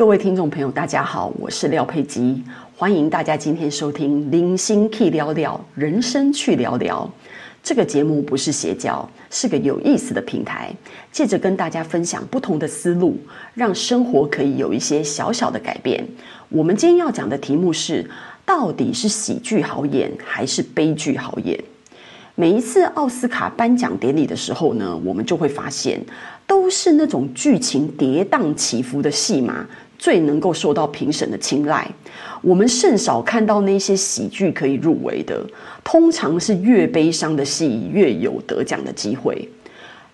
[0.00, 2.42] 各位听众朋友，大家好，我是廖佩基，
[2.74, 7.04] 欢迎大家今天收听《零星 K 聊聊人生去聊聊》
[7.62, 10.74] 这个节目，不是邪教，是个有意思的平台，
[11.12, 13.18] 借着跟大家分享不同的思路，
[13.52, 16.02] 让生活可以有一些小小的改变。
[16.48, 18.08] 我们今天要讲的题目是：
[18.46, 21.62] 到底是喜剧好演还是悲剧好演？
[22.34, 26.00] 每一次奥斯卡颁奖典礼的时候呢，我们就会发现，
[26.46, 29.66] 都是那种剧情跌宕起伏的戏码。
[30.00, 31.86] 最能够受到评审的青睐，
[32.40, 35.38] 我们甚少看到那些喜剧可以入围的。
[35.84, 39.46] 通常是越悲伤的戏越有得奖的机会。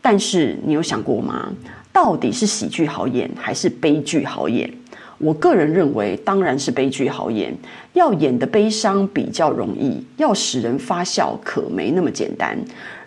[0.00, 1.52] 但是你有想过吗？
[1.92, 4.72] 到底是喜剧好演还是悲剧好演？
[5.18, 7.52] 我个人认为，当然是悲剧好演。
[7.94, 12.56] 要演的悲伤比较容易，要使人发笑可没那么简单。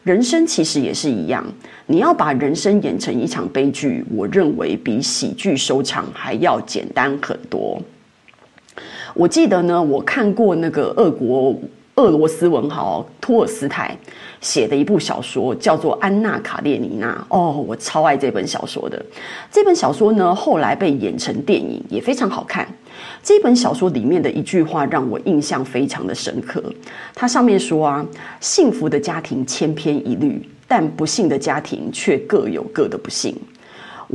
[0.05, 1.43] 人生其实也是一样，
[1.87, 7.81] 你要把人生演成一场悲剧，我认为比喜剧收场还要简单很多。
[9.15, 11.59] 我记得呢，我看过那个俄国。
[11.95, 13.97] 俄罗斯文豪托尔斯泰
[14.41, 19.03] 写的一部小说叫做《安娜·卡列尼娜》哦，我超爱这本小说的。
[19.49, 22.67] 这本小说呢，后来被演成电影，也非常好看。
[23.23, 26.61] 这本小说里面的一句话让我印象非常的深刻。
[27.13, 28.05] 它上面说啊，
[28.41, 33.33] 幸福的家庭千篇一律，但不幸的家庭却各有各的不幸。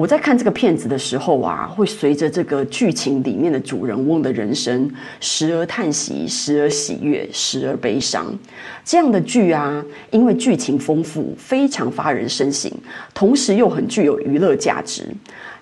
[0.00, 8.34] 我在看这个片子的时候啊，会随着这个剧情里面的主人翁的人生，时而叹息，时而喜悦，时而悲伤。
[8.82, 12.72] 这样的剧啊，因为剧情丰富，非常发人深省，
[13.12, 15.06] 同时又很具有娱乐价值。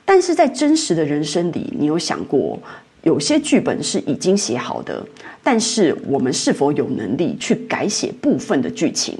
[0.04, 2.56] 但是在真实的人生里，你有想过，
[3.02, 5.04] 有些剧本是已经写好的，
[5.42, 9.18] 但是我们是否有能力去改写部分的剧情？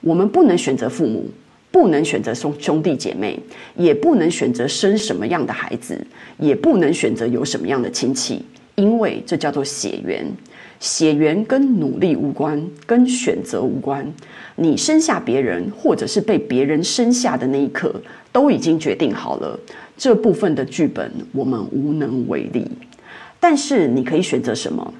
[0.00, 1.28] 我们不能选择父母。
[1.76, 3.38] 不能选择兄兄弟姐妹，
[3.76, 6.00] 也不能选择生什么样的孩子，
[6.38, 8.42] 也不能选择有什么样的亲戚，
[8.76, 10.26] 因为这叫做血缘。
[10.80, 14.10] 血缘跟努力无关，跟选择无关。
[14.54, 17.94] 你生下别人，或者是被别人生下的那一刻，
[18.32, 19.60] 都已经决定好了。
[19.98, 22.66] 这部分的剧本我们无能为力。
[23.38, 24.94] 但是你可以选择什么？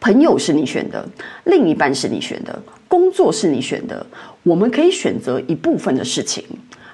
[0.00, 1.06] 朋友是你选的，
[1.44, 2.58] 另一半是你选的。
[2.88, 4.06] 工作是你选的，
[4.42, 6.44] 我们可以选择一部分的事情。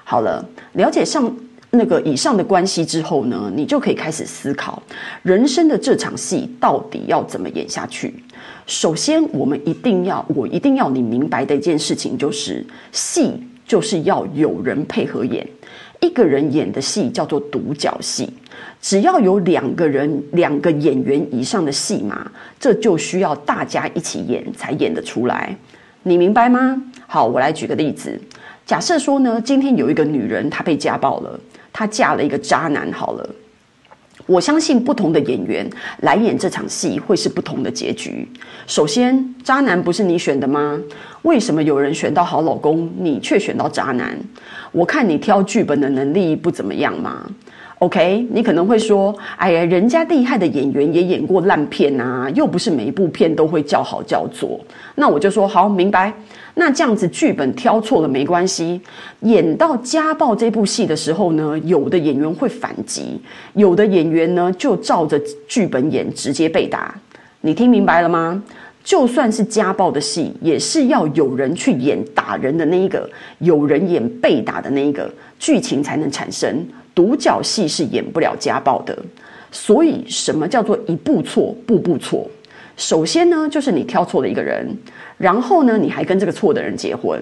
[0.03, 0.43] 好了，
[0.73, 1.33] 了解上
[1.69, 4.81] 那个以上的关系之后呢，你就可以开始思考
[5.21, 8.13] 人生的这场戏到底要怎么演下去。
[8.65, 13.33] 首先，我们一定要，我一定要你明白的一件事情就是，戏
[13.65, 15.47] 就是要有人配合演。
[16.03, 18.29] 一个人演的戏叫做独角戏，
[18.81, 25.55] 只要有两个人、两个演员以上的戏码，这就需要大家一起演才演得出来。
[26.03, 26.83] 你明白吗？
[27.07, 28.19] 好，我来举个例子。
[28.65, 31.39] 假设说呢，今天有一个女人，她被家暴了，
[31.71, 32.91] 她嫁了一个渣男。
[32.91, 33.29] 好了，
[34.25, 35.69] 我相信不同的演员
[36.01, 38.27] 来演这场戏会是不同的结局。
[38.67, 40.79] 首先，渣男不是你选的吗？
[41.23, 44.17] 为什么有人选到好老公，你却选到渣男？
[44.71, 47.29] 我看你挑剧本的能力不怎么样嘛。
[47.83, 54.57] OK，你可能会说：“哎呀，人家厉害的演员也演过烂片啊，又不是每一部片都会叫好叫座。”
[54.95, 56.13] 那我就说好，明白。
[56.53, 58.79] 那这样子剧本挑错了没关系。
[59.23, 63.19] 演到家暴这部戏的时候呢，有的演员会反击，
[63.51, 66.95] 有的演员呢就照着剧本演，直接被打。
[67.41, 68.41] 你听明白了吗？
[68.81, 76.65] 就算是家暴的戏，也是要有人去演打人的那一个，有人演被打的那一个，剧情才能产生。
[76.95, 78.97] 独角戏是演不了家暴的，
[79.51, 82.29] 所以什么叫做一步错，步步错？
[82.75, 84.75] 首先呢，就是你挑错了一个人，
[85.17, 87.21] 然后呢，你还跟这个错的人结婚，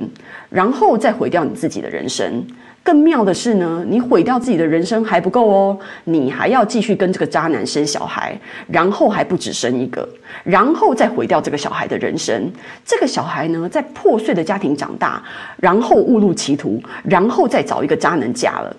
[0.49, 2.45] 然后再毁掉你自己的人生。
[2.83, 8.35] 更妙的是呢，你毁掉自己的人生还不够哦，你还要继续跟这个渣男生小孩，
[8.67, 10.07] 然后还不止生一个，
[10.43, 12.51] 然后再毁掉这个小孩的人生。
[12.83, 15.21] 这个小孩呢，在破碎的家庭长大，
[15.57, 18.75] 然后误入歧途，然后再找一个渣男嫁了。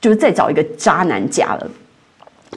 [0.00, 1.70] 就是再找一个渣男嫁了，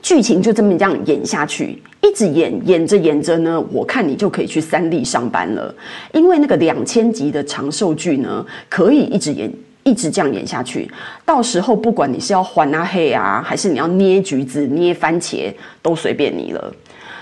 [0.02, 5.74] 剧情就这么这样演下去，一直演演着演着呢，我看你就可以去三立上班了，
[6.14, 9.52] 因为那个两千集的长寿剧呢，可以一直演，
[9.84, 10.90] 一直这样演下去，
[11.26, 16.74] 到时候不管你是要还啊黑啊，还是你要捏橘子、捏番茄，都随便你了。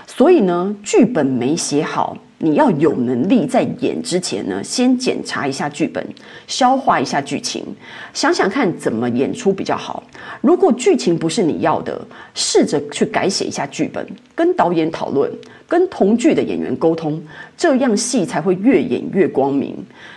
[0.06, 2.16] 所以呢，剧本没写好。
[2.44, 6.04] 你要有能力在演之前呢，先检查一下剧本，
[6.48, 7.64] 消化一下剧情，
[8.12, 10.02] 想想看怎么演出比较好。
[10.40, 12.04] 如果剧情不是你要的，
[12.34, 14.04] 试着去改写一下剧本，
[14.34, 15.30] 跟导演讨论，
[15.68, 17.22] 跟同剧的演员沟通，
[17.56, 19.76] 这样戏才会越演越光明。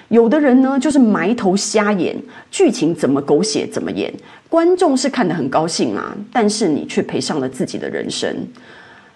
[0.10, 2.16] 有的人呢，就是埋头瞎演，
[2.50, 4.12] 剧情怎么狗血怎么演，
[4.50, 8.36] 观众是看得很高兴啊，但是你却赔上了自己的人生。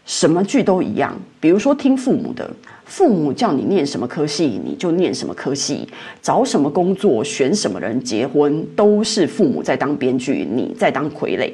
[0.09, 2.49] 什么剧都一样，比如说听父母的，
[2.83, 5.87] 父母叫你念什么科系，你就念什么科系；
[6.19, 11.51] 找什么工作，选什么人结婚，都是父母在当编剧，你在当傀儡。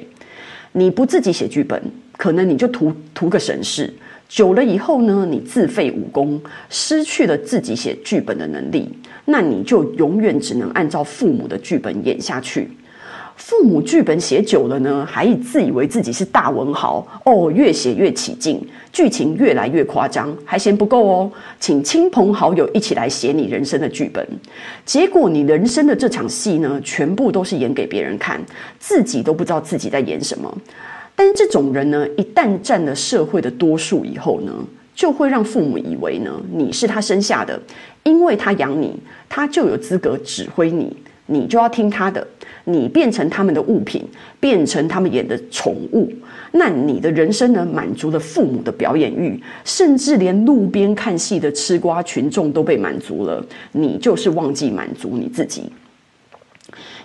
[0.72, 1.84] 你不自己写剧本，
[2.16, 3.94] 可能你就图图个省事。
[4.30, 8.90] 久了以后呢，你自废武功，失去了自己写剧本的能力，
[9.26, 12.70] 那你就永远只能按照父母的剧本演下去。
[13.36, 24.26] 父母剧本写久了呢，还自以为自己是大文豪哦，越写越起劲，剧情越来越夸张，还嫌不够哦，请亲朋好友一起来写你人生的剧本。
[24.86, 28.42] 结果你人生的这场戏呢，全部都是演给别人看，
[28.80, 30.52] 自己都不知道自己在演什么。
[31.16, 34.52] 但是这种人呢，一旦占了社会的多数以后呢，
[34.96, 37.62] 就会让父母以为呢，你是他生下的，
[38.04, 38.98] 因为他养你，
[39.30, 40.96] 他就有资格指挥你。
[41.28, 42.26] 你就要听他的，
[42.66, 44.04] 你变成他们的物品，
[44.40, 46.12] 变成他们演的宠物，
[46.52, 47.66] 那你的人生呢？
[47.66, 55.72] 满足了父母的表演欲，甚至连路边看戏的吃瓜群众都被满足了，你就是忘记满足你自己。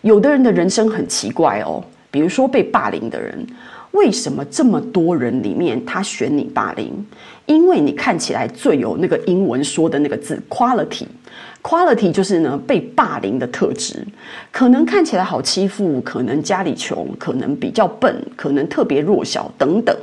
[0.02, 3.46] 有的人的人生很奇怪哦，比如说被霸凌的人，
[3.92, 6.92] 为什么这么多人里面他选你霸凌？
[7.46, 11.06] 因为你看起来最有那个英文说的那个字 quality。
[11.62, 14.04] Quality 就是呢，被霸凌的特质，
[14.50, 19.94] 可能看起来好欺负，可能家里穷，可能比较笨，可能特别弱小等等。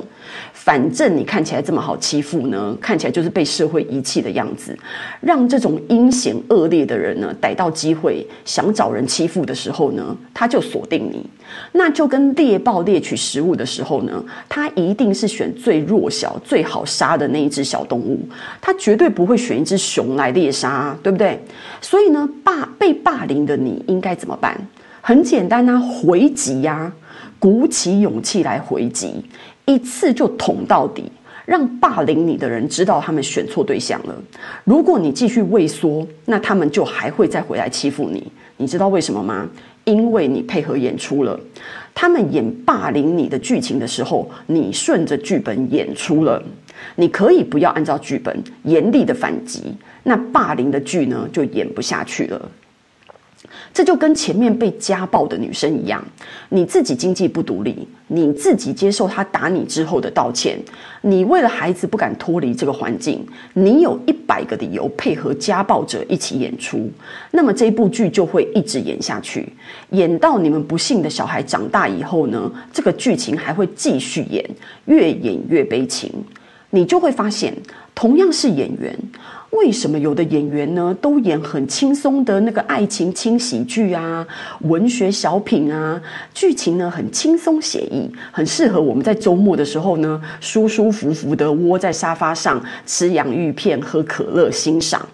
[0.52, 4.76] 反正你看起来这么好欺负呢，看起来就是被社会遗弃的样子，
[5.20, 11.24] 让这种阴险恶劣的人呢逮到机会想找人欺负的时候呢，他就锁定你。
[11.72, 18.20] 那就跟猎豹猎取食物的时候呢，他一定是选最弱小、最好杀的那一只小动物，
[18.60, 21.40] 他绝对不会选一只熊来猎杀，对不对？
[21.80, 24.60] 所以呢，霸被霸凌的你应该怎么办？
[25.00, 26.92] 很简单啊，回击呀、
[27.38, 29.24] 鼓起勇气来回击。
[29.68, 31.04] 一次就捅到底，
[31.44, 34.14] 让霸凌你的人知道他们选错对象了。
[34.64, 38.26] 如果你继续畏缩，那他们就还会再回来欺负你。
[38.56, 39.46] 你知道为什么吗？
[39.84, 41.38] 因为你配合演出了。
[41.94, 46.42] 他们演霸凌你的剧情的时候，你顺着剧本演出了。
[46.96, 49.74] 你可以不要按照剧本严厉的反击，
[50.04, 52.50] 那霸凌的剧呢，就演不下去了。
[53.72, 56.04] 这就跟前面被家暴的女生一样，
[56.48, 60.58] 你自己经济不独立，你自己接受他打你之后的道歉，
[61.02, 63.24] 你为了孩子不敢脱离这个环境，
[63.54, 66.90] 你有一百个理由配合家暴者一起演出，
[67.30, 69.52] 那么这部剧就会一直演下去，
[69.90, 74.44] 演到你们不幸的小孩长大以后呢，这个剧情还会继续演，
[74.86, 76.12] 越演越悲情，
[76.70, 77.54] 你就会发现，
[77.94, 78.94] 同样是演员。
[79.50, 84.26] 为什么有的演员呢，都演很轻松的那个爱情轻喜剧啊、
[84.60, 86.00] 文学小品啊，
[86.34, 95.04] 剧情呢很轻松写意，很适合我们在周末的时候呢，舒舒服服的窝在沙发上吃洋芋片、喝可乐欣赏。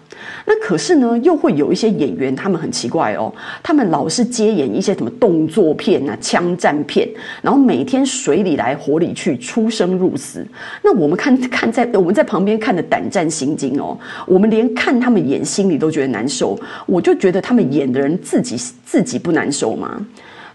[0.45, 7.07] 那可是呢，又会有一些演员，他们很奇怪哦，他们老是接演一些什么动作片啊、枪战片，
[7.41, 10.45] 然后每天水里来火里去，出生入死。
[10.81, 16.59] 那我们看看在我们在旁边看的胆战心惊哦，我们连看他们演心里都觉得难受。
[16.85, 20.05] 我就觉得他们演的人自己自己不难受吗？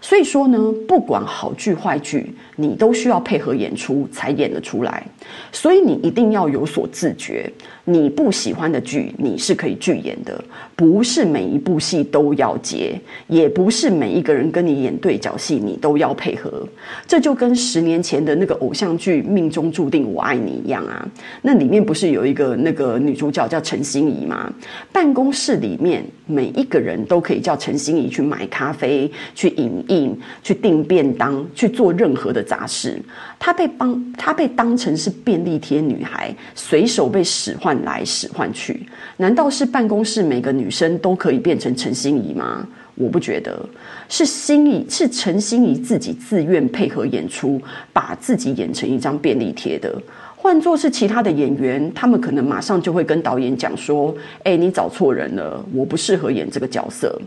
[0.03, 5.05] 所以说呢，不管好剧坏剧，你都需要配合演出才演得出来。
[5.51, 7.51] 所以你一定要有所自觉。
[7.85, 10.43] 你不喜欢的剧，你是可以拒演的。
[10.75, 16.67] 不是每一部戏都要接，也不是每一个人跟你演对角戏，你都要配合。
[17.05, 21.07] 这就跟十年前的那个偶像剧《命中注定我爱你》一样啊。
[21.41, 24.51] 那里面不是有一个那个女主角叫陈心怡吗？
[24.91, 32.99] 办公室里面每一个人都可以叫陈心怡去买咖啡、去影印、去订便当、去做任何的杂事。
[33.37, 38.85] 她被帮，她被当成是便利贴女孩，随手被使唤来使唤去。
[39.17, 42.67] 难道是办公室每个女生都可以变成陈心怡吗？
[42.95, 43.67] 我不觉得，
[44.09, 47.59] 是心怡，是陈心怡自己自愿配合演出，
[47.93, 49.99] 把自己演成一张便利贴的。
[50.35, 57.19] 换作是其他的演员，他们可能马上就会跟导演讲说：“哎，你找错人了，我不适合演这个角色。”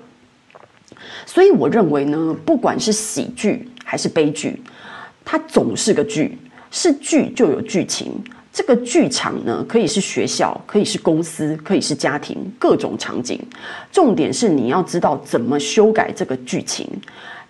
[1.25, 4.61] 所以我认为呢，不管是喜剧还是悲剧，
[5.25, 6.37] 它总是个剧，
[6.70, 8.12] 是剧就有剧情。
[8.54, 13.37] 这个剧场呢，可以是学校，可以是公司，可以是家庭，各种场景。
[13.90, 16.88] 重点是你要知道怎么修改这个剧情，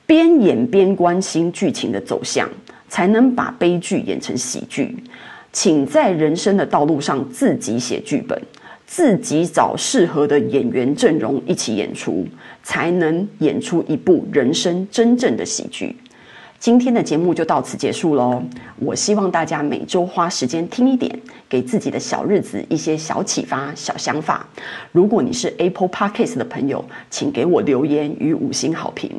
[0.06, 2.49] 边演边关心剧情的走向，
[2.88, 4.96] 才能把悲剧演成喜剧。
[5.52, 8.40] 请在人生的道路上自己写剧本，
[8.87, 12.26] 自己找适合的演员阵容一起演出，
[12.62, 15.94] 才能演出一部人生真正的喜剧。
[16.64, 18.42] 今天的节目就到此结束喽。
[18.76, 21.14] 我希望大家每周花时间听一点，
[21.47, 24.49] 给自己的小日子一些小启发、小想法。
[24.90, 29.11] 如果你是 Apple Podcast 的朋友，请给我留言与五星好评。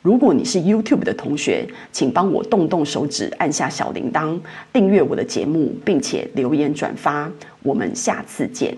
[0.00, 4.40] 如果你是 YouTube 的同学，请帮我动动手指，按下小铃铛，
[4.72, 7.30] 订阅我的节目，并且留言转发。
[7.62, 8.74] 我们下次见。